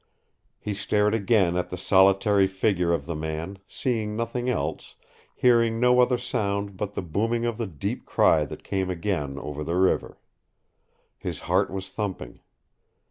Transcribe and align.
He 0.59 0.73
stared 0.73 1.13
again 1.13 1.55
at 1.55 1.69
the 1.69 1.77
solitary 1.77 2.47
figure 2.47 2.91
of 2.91 3.05
the 3.05 3.13
man, 3.15 3.59
seeing 3.67 4.15
nothing 4.15 4.49
else, 4.49 4.95
hearing 5.35 5.79
no 5.79 5.99
other 5.99 6.17
sound 6.17 6.75
but 6.75 6.93
the 6.93 7.03
booming 7.03 7.45
of 7.45 7.59
the 7.59 7.67
deep 7.67 8.07
cry 8.07 8.43
that 8.45 8.63
came 8.63 8.89
again 8.89 9.37
over 9.37 9.63
the 9.63 9.75
river. 9.75 10.17
His 11.19 11.41
heart 11.41 11.69
was 11.69 11.91
thumping. 11.91 12.39